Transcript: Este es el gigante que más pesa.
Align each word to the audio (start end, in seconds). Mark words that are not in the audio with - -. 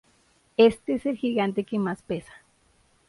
Este 0.57 0.95
es 0.95 1.05
el 1.05 1.15
gigante 1.15 1.63
que 1.63 1.77
más 1.77 2.01
pesa. 2.01 2.33